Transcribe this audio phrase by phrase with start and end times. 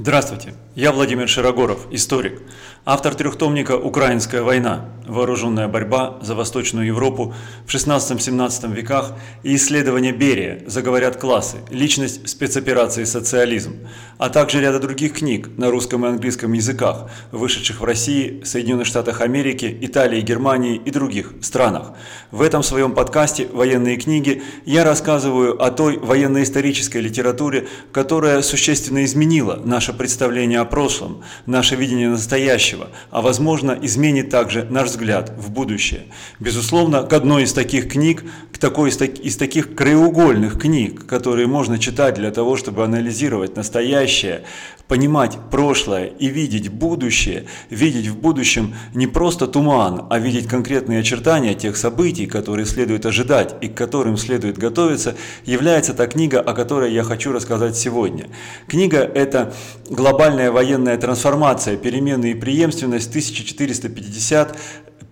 [0.00, 2.40] Здравствуйте, я Владимир Широгоров, историк,
[2.84, 4.90] автор трехтомника «Украинская война.
[5.08, 7.34] Вооруженная борьба за Восточную Европу
[7.66, 11.56] в 16-17 веках» и исследование Берия «Заговорят классы.
[11.70, 13.88] Личность спецоперации социализм»,
[14.18, 19.20] а также ряда других книг на русском и английском языках, вышедших в России, Соединенных Штатах
[19.20, 21.94] Америки, Италии, Германии и других странах.
[22.30, 29.60] В этом своем подкасте «Военные книги» я рассказываю о той военно-исторической литературе, которая существенно изменила
[29.64, 35.50] наше наше представление о прошлом, наше видение настоящего, а возможно изменит также наш взгляд в
[35.50, 36.02] будущее.
[36.38, 38.22] Безусловно, к одной из таких книг,
[38.58, 44.44] такой из, из таких краеугольных книг, которые можно читать для того, чтобы анализировать настоящее,
[44.88, 51.54] понимать прошлое и видеть будущее, видеть в будущем не просто туман, а видеть конкретные очертания
[51.54, 55.14] тех событий, которые следует ожидать и к которым следует готовиться,
[55.44, 58.28] является та книга, о которой я хочу рассказать сегодня.
[58.66, 59.54] Книга– это
[59.90, 63.10] глобальная военная трансформация, перемены и преемственность.
[63.10, 64.56] 1450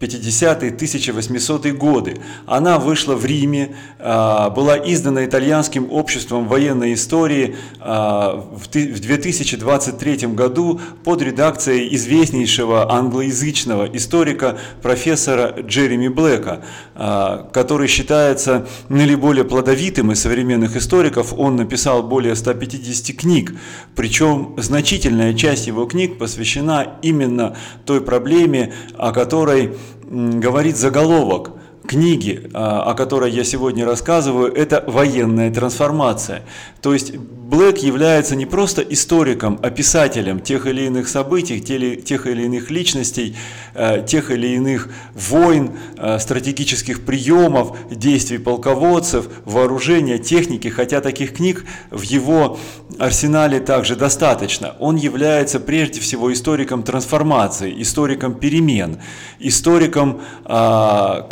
[0.01, 2.19] 50-е, 1800-е годы.
[2.47, 10.81] Она вышла в Риме, а, была издана итальянским обществом военной истории а, в 2023 году
[11.03, 16.63] под редакцией известнейшего англоязычного историка профессора Джереми Блэка,
[16.95, 21.33] а, который считается наиболее плодовитым из современных историков.
[21.33, 23.55] Он написал более 150 книг,
[23.95, 29.73] причем значительная часть его книг посвящена именно той проблеме, о которой
[30.09, 31.53] говорит заголовок
[31.87, 36.43] книги, а, о которой я сегодня рассказываю, это военная трансформация.
[36.83, 42.43] То есть Блэк является не просто историком, а писателем тех или иных событий, тех или
[42.43, 43.37] иных личностей,
[43.75, 51.65] э, тех или иных войн, э, стратегических приемов, действий полководцев, вооружения, техники, хотя таких книг
[51.91, 52.59] в его
[52.99, 54.75] арсенале также достаточно.
[54.81, 58.99] Он является прежде всего историком трансформации, историком перемен,
[59.39, 61.23] историком, а,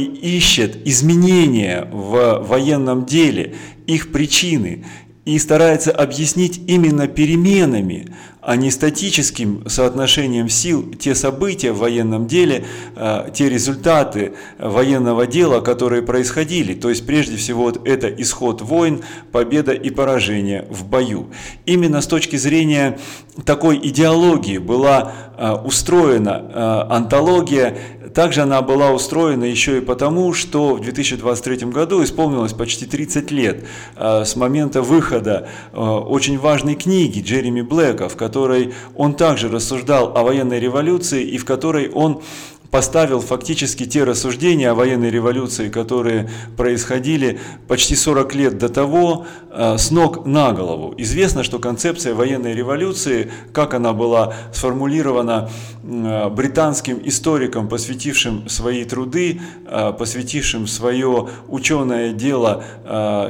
[0.00, 3.54] который ищет изменения в военном деле,
[3.86, 4.84] их причины,
[5.24, 8.06] и старается объяснить именно переменами,
[8.40, 12.64] а не статическим соотношением сил те события в военном деле,
[12.96, 16.72] а, те результаты военного дела, которые происходили.
[16.74, 21.26] То есть прежде всего вот это исход войн, победа и поражение в бою.
[21.66, 22.98] Именно с точки зрения
[23.44, 27.76] такой идеологии была а, устроена а, антология
[28.14, 33.64] также она была устроена еще и потому, что в 2023 году исполнилось почти 30 лет
[33.96, 40.22] с момента выхода очень важной книги Джереми Блэка, в которой которой он также рассуждал о
[40.22, 42.22] военной революции и в которой он
[42.70, 49.76] поставил фактически те рассуждения о военной революции, которые происходили почти 40 лет до того, э,
[49.76, 50.94] с ног на голову.
[50.96, 55.50] Известно, что концепция военной революции, как она была сформулирована
[55.82, 62.62] э, британским историком, посвятившим свои труды, э, посвятившим свое ученое дело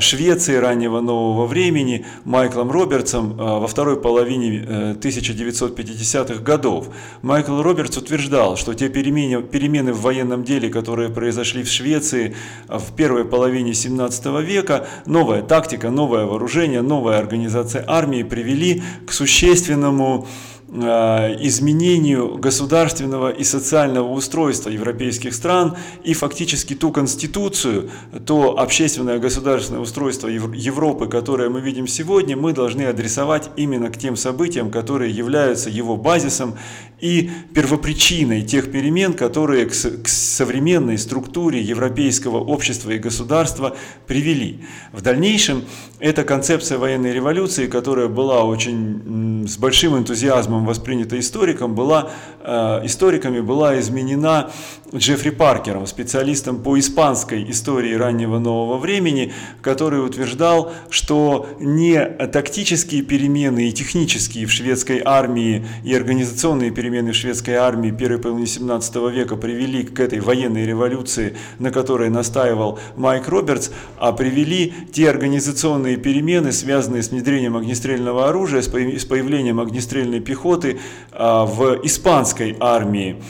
[0.01, 6.89] Швеции раннего нового времени, Майклом Робертсом во второй половине 1950-х годов.
[7.23, 12.35] Майкл Робертс утверждал, что те перемены, перемены, перемены в военном деле, которые произошли в Швеции
[12.69, 20.27] в первой половине 17 века, новая тактика, новое вооружение, новая организация армии привели к существенному
[20.73, 27.91] изменению государственного и социального устройства европейских стран и фактически ту конституцию,
[28.25, 34.15] то общественное государственное устройство Европы, которое мы видим сегодня, мы должны адресовать именно к тем
[34.15, 36.55] событиям, которые являются его базисом
[37.01, 39.75] и первопричиной тех перемен, которые к
[40.07, 43.77] современной структуре европейского общества и государства
[44.07, 44.61] привели.
[44.93, 45.65] В дальнейшем
[45.99, 52.11] эта концепция военной революции, которая была очень с большим энтузиазмом по воспринята историком, была,
[52.43, 54.51] э, историками была изменена
[54.95, 59.33] Джеффри Паркером, специалистом по испанской истории раннего нового времени,
[59.63, 67.15] который утверждал, что не тактические перемены и технические в шведской армии и организационные перемены в
[67.15, 73.29] шведской армии первой половины 17 века привели к этой военной революции, на которой настаивал Майк
[73.29, 80.50] Робертс, а привели те организационные перемены, связанные с внедрением огнестрельного оружия, с появлением огнестрельной пехоты,
[80.51, 80.79] пехоты
[81.13, 83.23] а, в испанской армии,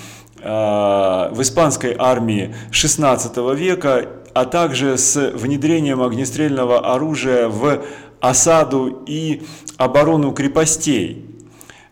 [0.42, 7.82] а, в испанской армии 16 века, а также с внедрением огнестрельного оружия в
[8.20, 9.42] осаду и
[9.76, 11.26] оборону крепостей.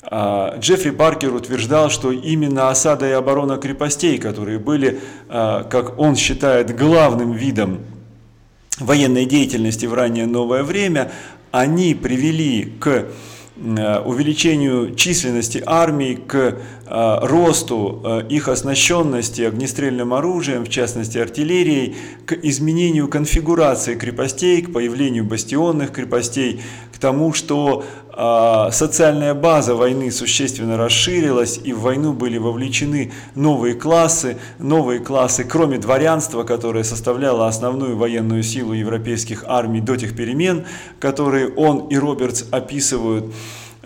[0.02, 6.74] А, Джеффри Паркер утверждал, что именно осада и оборона крепостей, которые были, как он считает,
[6.76, 7.80] главным видом
[8.78, 11.10] военной деятельности в раннее новое время,
[11.50, 13.04] они привели к э,
[13.60, 16.54] увеличению численности армий, к
[16.90, 21.96] росту их оснащенности огнестрельным оружием, в частности артиллерией,
[22.26, 26.60] к изменению конфигурации крепостей, к появлению бастионных крепостей,
[26.92, 27.84] к тому, что
[28.20, 35.44] а, социальная база войны существенно расширилась, и в войну были вовлечены новые классы, новые классы,
[35.44, 40.64] кроме дворянства, которое составляло основную военную силу европейских армий до тех перемен,
[40.98, 43.32] которые он и Робертс описывают.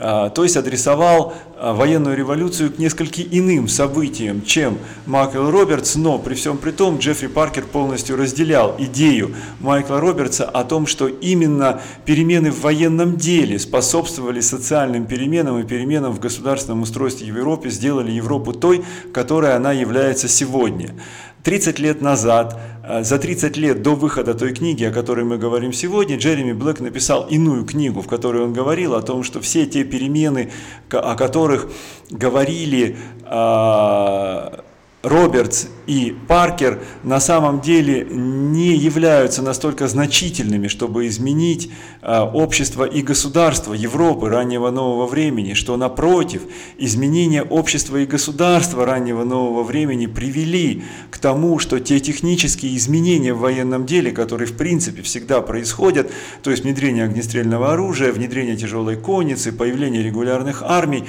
[0.05, 6.19] А, то есть адресовал а, военную революцию к несколько иным событиям, чем Майкл Робертс, но
[6.19, 11.81] при всем при том Джеффри Паркер полностью разделял идею Майкла Робертса о том, что именно
[12.05, 18.11] перемены в военном деле способствовали социальным переменам и переменам в государственном устройстве в Европе, сделали
[18.11, 18.85] Европу той,
[19.15, 20.97] которой она является сегодня.
[21.45, 26.17] 30 лет назад, за 30 лет до выхода той книги, о которой мы говорим сегодня,
[26.17, 30.51] Джереми Блэк написал иную книгу, в которой он говорил о том, что все те перемены,
[30.91, 31.69] о которых
[32.11, 34.62] говорили а,
[35.03, 41.71] Робертс и Паркер на самом деле не являются настолько значительными, чтобы изменить
[42.03, 46.43] э, общество и государство Европы раннего нового времени, что напротив,
[46.79, 53.41] изменения общества и государства раннего нового времени привели к тому, что те технические изменения в
[53.41, 56.13] военном деле, которые в принципе всегда происходят,
[56.45, 61.05] то есть внедрение огнестрельного оружия, внедрение тяжелой конницы, появление регулярных армий,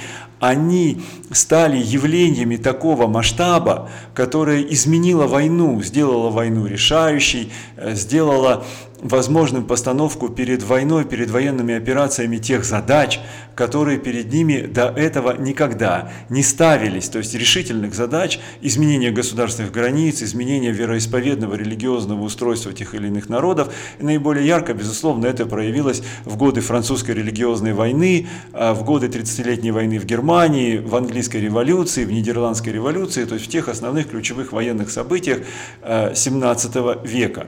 [0.48, 1.00] они
[1.30, 8.64] стали явлениями такого масштаба, которое изменило войну, сделало войну решающей, э, сделало
[9.04, 13.20] возможным постановку перед войной, перед военными операциями тех задач,
[13.54, 17.10] которые перед ними до этого никогда не ставились.
[17.10, 23.72] То есть решительных задач, изменения государственных границ, изменения вероисповедного, религиозного устройства тех или иных народов.
[23.98, 29.70] И наиболее ярко, безусловно, это проявилось в годы французской религиозной войны, а в годы 30-летней
[29.70, 34.52] войны в Германии, в английской революции, в нидерландской революции, то есть в тех основных ключевых
[34.52, 35.40] военных событиях
[35.84, 37.46] 17 э, века.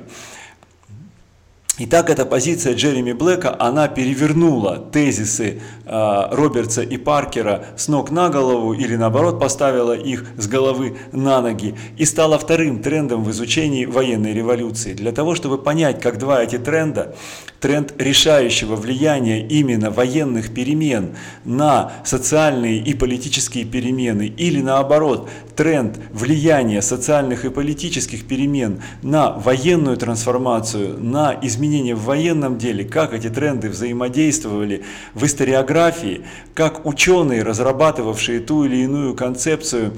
[1.78, 8.30] Итак, эта позиция Джереми Блэка, она перевернула тезисы э, Робертса и Паркера с ног на
[8.30, 13.84] голову или наоборот поставила их с головы на ноги и стала вторым трендом в изучении
[13.84, 14.94] военной революции.
[14.94, 17.14] Для того, чтобы понять, как два эти тренда,
[17.60, 26.80] тренд решающего влияния именно военных перемен на социальные и политические перемены или наоборот, тренд влияния
[26.82, 31.32] социальных и политических перемен на военную трансформацию, на
[31.66, 34.84] изменения в военном деле, как эти тренды взаимодействовали
[35.14, 36.22] в историографии,
[36.54, 39.92] как ученые, разрабатывавшие ту или иную концепцию,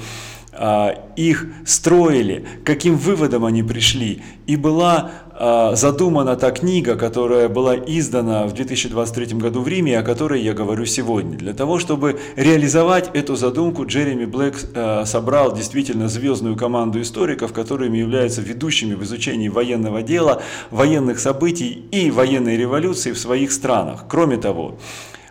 [0.53, 4.23] а, их строили, каким выводом они пришли.
[4.47, 10.43] И была задумана та книга, которая была издана в 2023 году в Риме, о которой
[10.43, 11.37] я говорю сегодня.
[11.37, 17.99] Для того, чтобы реализовать эту задумку, Джереми Блэк а, собрал действительно звездную команду историков, которыми
[17.99, 24.07] являются ведущими в изучении военного дела, военных событий и военной революции в своих странах.
[24.09, 24.79] Кроме того,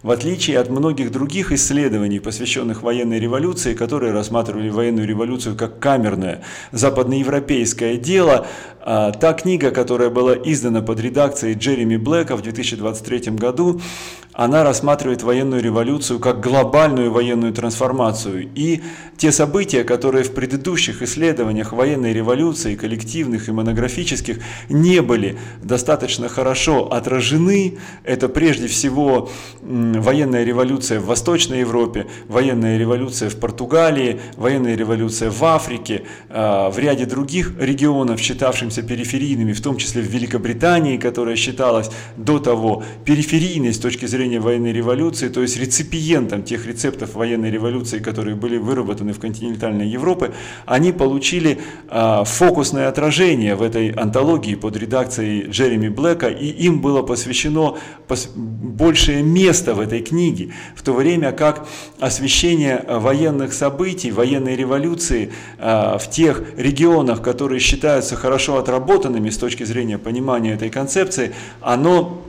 [0.08, 6.44] в отличие от многих других исследований, посвященных военной революции, которые рассматривали военную революцию как камерное
[6.72, 8.48] западноевропейское дело,
[8.80, 13.82] а, та книга, которая была издана под редакцией Джереми Блэка в 2023 году,
[14.32, 18.48] она рассматривает военную революцию как глобальную военную трансформацию.
[18.54, 18.84] И
[19.18, 24.40] те события, которые в предыдущих исследованиях военной революции, коллективных и монографических,
[24.70, 29.30] не были достаточно хорошо отражены, это прежде всего
[30.02, 36.78] военная революция в Восточной Европе, военная революция в Португалии, военная революция в Африке, а, в
[36.80, 43.74] ряде других регионов, считавшимся периферийными, в том числе в Великобритании, которая считалась до того периферийной
[43.74, 49.14] с точки зрения военной революции, то есть реципиентом тех рецептов военной революции, которые были выработаны
[49.14, 50.32] в континентальной Европе,
[50.66, 57.02] они получили а, фокусное отражение в этой антологии под редакцией Джереми Блэка, и им было
[57.02, 57.78] посвящено
[58.08, 61.68] пос, большее место в этой книге, в то время как
[62.00, 69.64] освещение военных событий, военной революции а, в тех регионах, которые считаются хорошо отработанными с точки
[69.64, 72.22] зрения понимания этой концепции, оно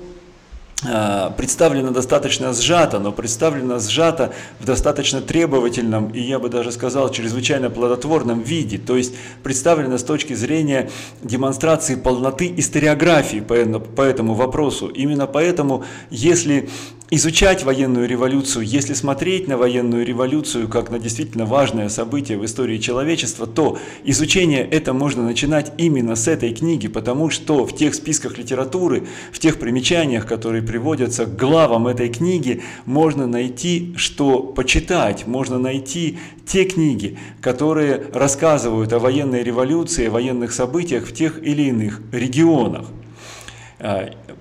[0.87, 7.11] Э, представлено достаточно сжато, но представлено сжато в достаточно требовательном и, я бы даже сказал,
[7.11, 8.79] чрезвычайно плодотворном виде.
[8.79, 10.89] То есть представлено с точки зрения
[11.21, 14.87] демонстрации полноты историографии по этому вопросу.
[14.87, 16.69] Именно поэтому, если
[17.11, 22.79] изучать военную революцию, если смотреть на военную революцию как на действительно важное событие в истории
[22.79, 28.37] человечества, то изучение это можно начинать именно с этой книги, потому что в тех списках
[28.37, 35.59] литературы, в тех примечаниях, которые приводятся к главам этой книги, можно найти, что почитать, можно
[35.59, 42.03] найти те книги, которые рассказывают о военной революции, о военных событиях в тех или иных
[42.13, 42.87] регионах.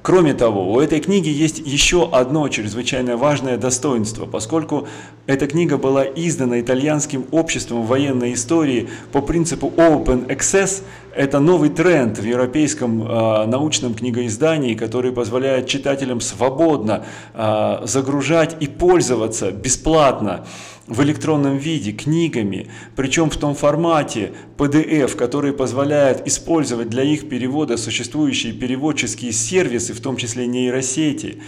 [0.08, 4.88] Кроме того, у этой книги есть еще одно чрезвычайно важное достоинство, поскольку
[5.26, 10.82] эта книга была издана итальянским обществом военной истории по принципу Open Access.
[11.18, 18.68] Это новый тренд в европейском э, научном книгоиздании, который позволяет читателям свободно э, загружать и
[18.68, 20.46] пользоваться бесплатно
[20.86, 27.78] в электронном виде книгами, причем в том формате PDF, который позволяет использовать для их перевода
[27.78, 31.40] существующие переводческие сервисы, в том числе нейросети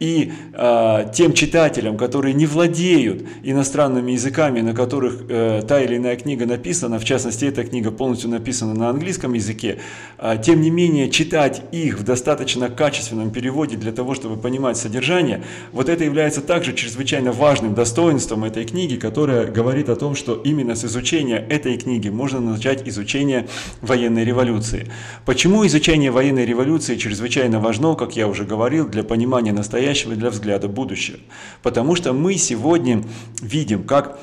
[0.00, 6.16] и э, тем читателям, которые не владеют иностранными языками, на которых э, та или иная
[6.16, 9.78] книга написана, в частности, эта книга полностью написана на английском языке,
[10.18, 15.44] э, тем не менее читать их в достаточно качественном переводе для того, чтобы понимать содержание,
[15.72, 20.74] вот это является также чрезвычайно важным достоинством этой книги, которая говорит о том, что именно
[20.74, 23.46] с изучения этой книги можно начать изучение
[23.80, 24.90] военной революции.
[25.24, 30.30] Почему изучение военной революции чрезвычайно важно, как я уже говорил, для понимания настоящего настоящего для
[30.30, 31.18] взгляда будущего.
[31.62, 33.02] Потому что мы сегодня
[33.42, 34.18] видим, как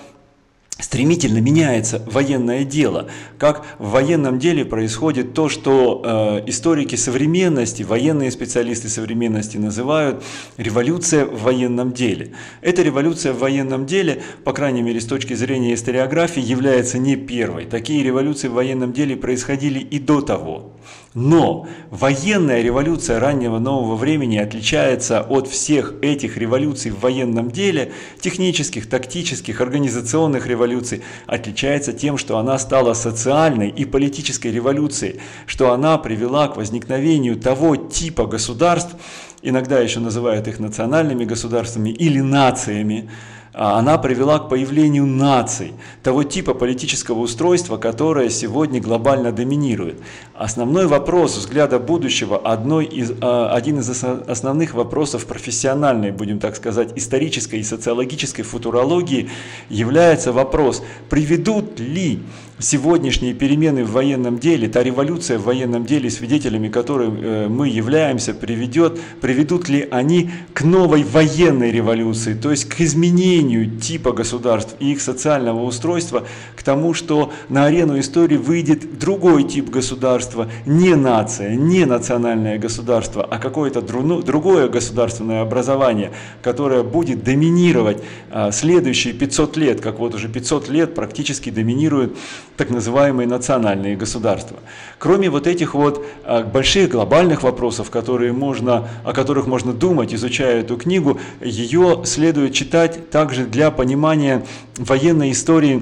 [0.80, 8.32] стремительно меняется военное дело, как в военном деле происходит то, что э, историки современности, военные
[8.32, 10.24] специалисты современности называют
[10.58, 12.32] революция в военном деле.
[12.62, 17.65] Эта революция в военном деле, по крайней мере с точки зрения историографии, является не первой.
[17.65, 20.74] Такие революции в военном деле происходили и до того.
[21.13, 27.91] Но военная революция раннего нового времени отличается от всех этих революций в военном деле,
[28.22, 35.98] технических, тактических, организационных революций, отличается тем, что она стала социальной и политической революцией, что она
[35.98, 38.96] привела к возникновению того типа государств,
[39.41, 43.10] иногда еще называют их национальными государствами или нациями,
[43.53, 50.00] она привела к появлению наций, того типа политического устройства, которое сегодня глобально доминирует.
[50.34, 56.93] Основной вопрос взгляда будущего, одной из, а, один из основных вопросов профессиональной, будем так сказать,
[56.96, 59.29] исторической и социологической футурологии
[59.70, 62.22] является вопрос, приведут ли
[62.62, 68.34] сегодняшние перемены в военном деле, та революция в военном деле, свидетелями которой э, мы являемся,
[68.34, 74.91] приведет, приведут ли они к новой военной революции, то есть к изменению типа государств и
[74.91, 76.25] их социального устройства,
[76.56, 83.24] к тому, что на арену истории выйдет другой тип государства, не нация, не национальное государство,
[83.24, 87.98] а какое-то другое государственное образование, которое будет доминировать
[88.30, 92.15] а, следующие 500 лет, как вот уже 500 лет практически доминирует
[92.62, 94.58] так называемые национальные государства.
[95.00, 100.60] Кроме вот этих вот а, больших глобальных вопросов, которые можно, о которых можно думать, изучая
[100.60, 104.46] эту книгу, ее следует читать также для понимания
[104.77, 105.82] военной истории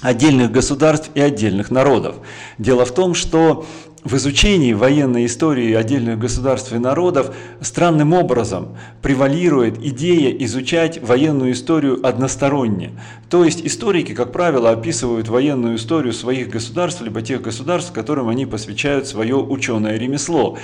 [0.00, 2.16] отдельных государств и отдельных народов.
[2.58, 3.66] Дело в том, что
[4.04, 12.06] в изучении военной истории отдельных государств и народов странным образом превалирует идея изучать военную историю
[12.06, 12.92] односторонне.
[13.28, 18.46] То есть историки, как правило, описывают военную историю своих государств, либо тех государств, которым они
[18.46, 20.58] посвящают свое ученое ремесло.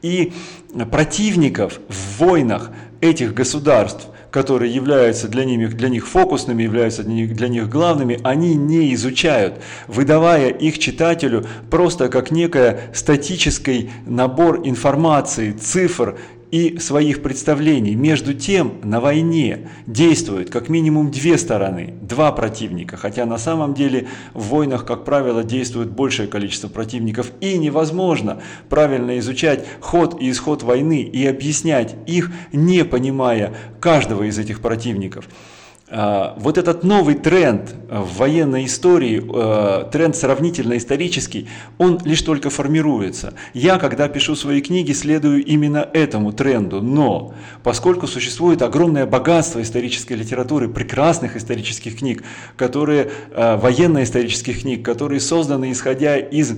[0.00, 0.32] И
[0.90, 7.34] противников в войнах этих государств– которые являются для них, для них фокусными, являются для них,
[7.34, 9.54] для них главными, они не изучают,
[9.86, 16.18] выдавая их читателю просто как некое статический набор информации, цифр
[16.50, 17.94] и своих представлений.
[17.94, 24.08] Между тем на войне действуют как минимум две стороны, два противника, хотя на самом деле
[24.34, 30.62] в войнах, как правило, действует большее количество противников, и невозможно правильно изучать ход и исход
[30.62, 35.28] войны и объяснять их, не понимая каждого из этих противников.
[35.90, 42.50] А, вот этот новый тренд в военной истории, э, тренд сравнительно исторический, он лишь только
[42.50, 43.32] формируется.
[43.54, 50.12] Я, когда пишу свои книги, следую именно этому тренду, но поскольку существует огромное богатство исторической
[50.12, 52.22] литературы, прекрасных исторических книг,
[52.56, 56.52] которые, э, военно-исторических книг, которые созданы исходя из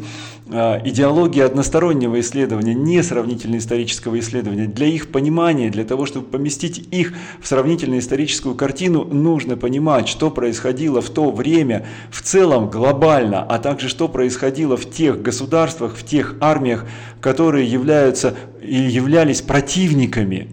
[0.52, 6.88] э, идеологии одностороннего исследования, не сравнительно исторического исследования, для их понимания, для того, чтобы поместить
[6.90, 13.42] их в сравнительно историческую картину, нужно понимать, что происходило в то время в целом глобально,
[13.42, 16.84] а также что происходило в тех государствах, в тех армиях,
[17.20, 20.48] которые являются или являлись противниками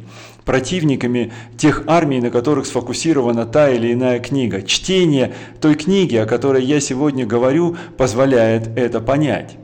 [0.46, 4.62] противниками тех армий, на которых сфокусирована та или иная книга.
[4.62, 9.58] Чтение той книги, о которой я сегодня говорю, позволяет это понять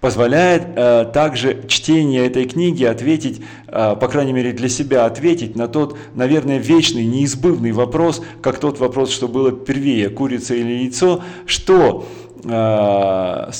[0.00, 5.68] позволяет э, также чтение этой книги ответить, э, по крайней мере для себя, ответить на
[5.68, 12.06] тот, наверное, вечный, неизбывный вопрос, как тот вопрос, что было первее, курица или яйцо, что
[12.44, 13.50] э,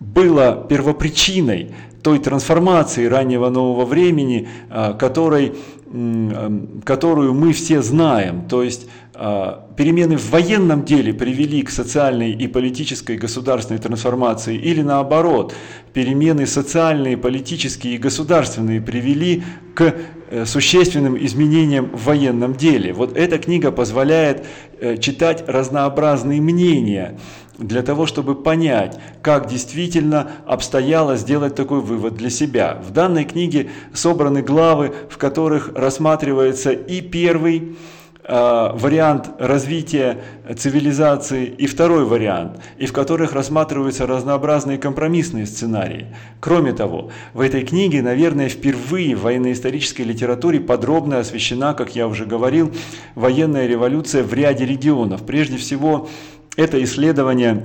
[0.00, 5.54] было первопричиной той трансформации раннего нового времени, э, которой,
[5.86, 8.42] э, которую мы все знаем.
[8.48, 15.54] То есть перемены в военном деле привели к социальной и политической государственной трансформации или наоборот,
[15.92, 19.42] перемены социальные, политические и государственные привели
[19.74, 19.94] к
[20.30, 22.94] э, существенным изменениям в военном деле.
[22.94, 24.46] Вот эта книга позволяет
[24.80, 27.18] э, читать разнообразные мнения
[27.58, 32.80] для того, чтобы понять, как действительно обстояло сделать такой вывод для себя.
[32.82, 37.76] В данной книге собраны главы, в которых рассматривается и первый,
[38.24, 40.18] вариант развития
[40.56, 46.06] цивилизации и второй вариант, и в которых рассматриваются разнообразные компромиссные сценарии.
[46.40, 52.24] Кроме того, в этой книге, наверное, впервые в военно-исторической литературе подробно освещена, как я уже
[52.24, 52.72] говорил,
[53.14, 55.24] военная революция в ряде регионов.
[55.26, 56.08] Прежде всего,
[56.56, 57.64] это исследование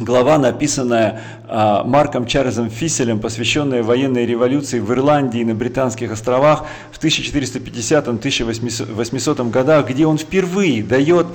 [0.00, 6.64] глава, написанная а, Марком Чарльзом Фисселем, посвященная военной революции в Ирландии и на Британских островах
[6.90, 11.26] в 1450-1800 годах, где он впервые дает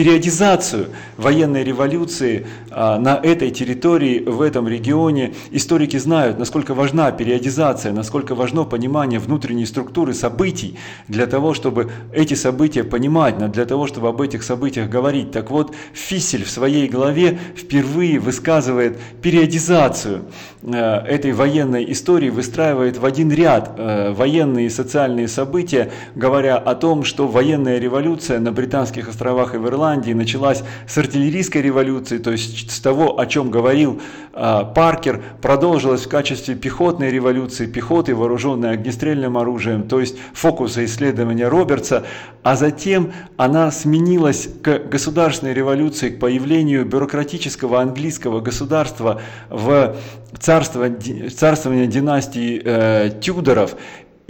[0.00, 0.86] периодизацию
[1.18, 5.34] военной революции а, на этой территории, в этом регионе.
[5.50, 12.32] Историки знают, насколько важна периодизация, насколько важно понимание внутренней структуры событий для того, чтобы эти
[12.32, 15.32] события понимать, для того, чтобы об этих событиях говорить.
[15.32, 20.22] Так вот, Фиссель в своей главе впервые высказывает периодизацию
[20.62, 20.76] э,
[21.08, 27.04] этой военной истории, выстраивает в один ряд э, военные и социальные события, говоря о том,
[27.04, 32.30] что военная революция на Британских островах и в Ирландии Ирландии началась с артиллерийской революции, то
[32.30, 34.00] есть с того, о чем говорил
[34.32, 41.48] э, Паркер, продолжилась в качестве пехотной революции, пехоты, вооруженной огнестрельным оружием, то есть фокуса исследования
[41.48, 42.04] Робертса,
[42.44, 49.96] а затем она сменилась к государственной революции, к появлению бюрократического английского государства в
[50.38, 50.88] царство,
[51.36, 53.74] царствование династии э, Тюдоров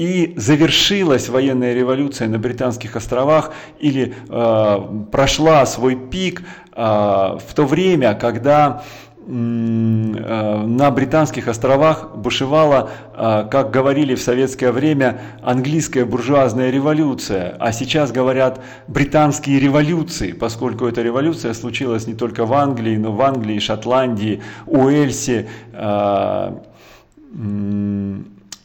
[0.00, 4.78] и завершилась военная революция на Британских островах или э,
[5.12, 8.82] прошла свой пик э, в то время, когда
[9.26, 17.70] э, на Британских островах бушевала, э, как говорили в советское время, английская буржуазная революция, а
[17.70, 23.58] сейчас говорят британские революции, поскольку эта революция случилась не только в Англии, но в Англии,
[23.58, 26.52] Шотландии, Уэльсе, э,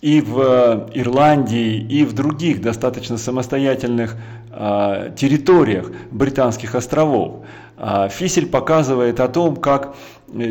[0.05, 4.15] и в э, Ирландии, и в других достаточно самостоятельных
[4.51, 7.37] э, территориях британских островов.
[7.77, 9.95] Э, Фисель показывает о том, как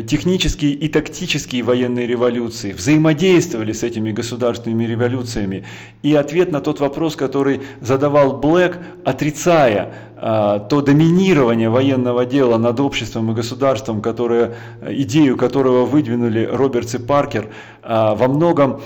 [0.07, 5.65] технические и тактические военные революции взаимодействовали с этими государственными революциями.
[6.01, 12.79] И ответ на тот вопрос, который задавал Блэк, отрицая а, то доминирование военного дела над
[12.79, 14.55] обществом и государством, которое,
[14.87, 17.49] идею которого выдвинули Робертс и Паркер,
[17.83, 18.81] а, во многом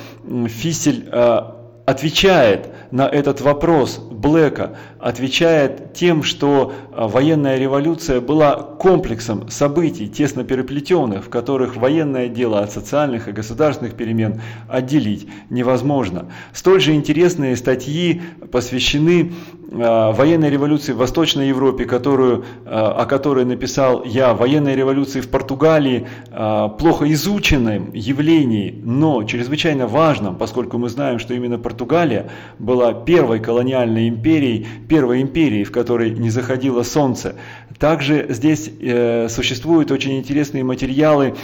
[0.48, 9.50] Фисель а, отвечает на этот вопрос Блэка, отвечает тем, что а, военная революция была комплексом
[9.50, 16.26] событий, тесно переплетенных, в которых военное дело от социальных и государственных перемен отделить невозможно.
[16.52, 19.32] Столь же интересные статьи посвящены
[19.72, 25.30] а, военной революции в Восточной Европе, которую, а, о которой написал я, военной революции в
[25.30, 33.40] Португалии, плохо изученном явлении, но чрезвычайно важном, поскольку мы знаем, что именно Португалия была первой
[33.40, 37.36] колониальной империей, первой империей, в которой не заходило солнце.
[37.78, 41.36] Также здесь э, существуют очень интересные материалы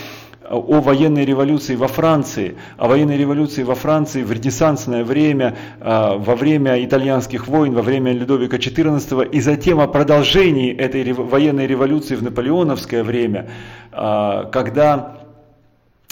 [0.49, 6.35] о военной революции во Франции, о военной революции во Франции в ренессансное время, э, во
[6.35, 12.23] время итальянских войн, во время Людовика XIV, и затем о продолжении этой военной революции в
[12.23, 13.49] наполеоновское время,
[13.91, 15.14] э, когда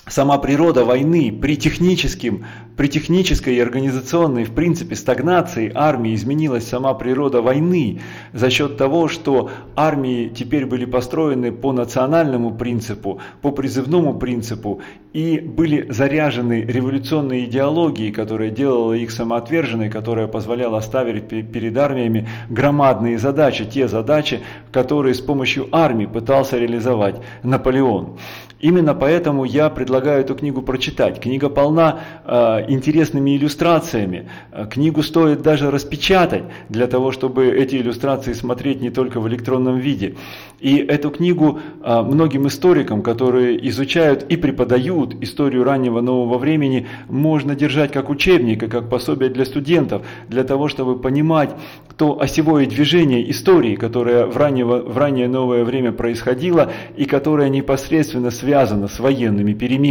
[0.08, 6.94] сама природа войны при, техническим, при технической и организационной, в принципе, стагнации армии изменилась сама
[6.94, 8.02] природа войны,
[8.34, 14.82] за счет того, что армии теперь были построены по национальному принципу, по призывному принципу
[15.14, 23.18] и были заряжены революционной идеологией, которая делала их самоотверженной, которая позволяла ставить перед армиями громадные
[23.18, 28.18] задачи, те задачи, которые с помощью армии пытался реализовать Наполеон.
[28.60, 31.20] Именно поэтому я предлагаю эту книгу прочитать.
[31.20, 34.30] Книга полна э, интересными иллюстрациями.
[34.52, 39.78] Э, книгу стоит даже распечатать для того, чтобы эти иллюстрации смотреть не только в электронном
[39.78, 40.16] виде.
[40.60, 47.56] И эту книгу э, многим историкам, которые изучают и преподают историю раннего нового времени, можно
[47.56, 51.52] держать как учебник и как пособие для студентов, для того, чтобы понимать
[51.98, 58.32] то осевое движение истории, которое в, раннего, в раннее новое время происходило и которое непосредственно
[58.32, 59.83] связано с военными переменами.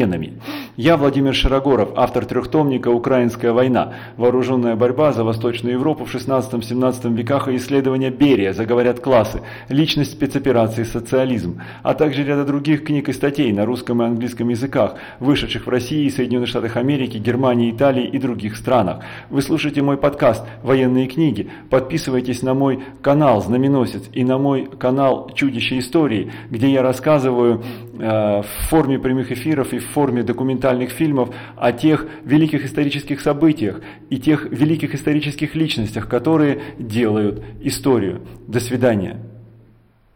[0.77, 3.93] Я Владимир Широгоров, автор трехтомника «Украинская война.
[4.17, 10.85] Вооруженная борьба за Восточную Европу в 16-17 веках и исследования Берия, заговорят классы, личность спецоперации
[10.85, 15.69] «Социализм», а также ряда других книг и статей на русском и английском языках, вышедших в
[15.69, 19.05] России, Соединенных Штатах Америки, Германии, Италии и других странах.
[19.29, 21.51] Вы слушаете мой подкаст «Военные книги».
[21.69, 28.47] Подписывайтесь на мой канал «Знаменосец» и на мой канал «Чудище истории», где я рассказываю в
[28.71, 34.47] форме прямых эфиров и в форме документальных фильмов о тех великих исторических событиях и тех
[34.51, 38.23] великих исторических личностях, которые делают историю.
[38.49, 39.32] До свидания.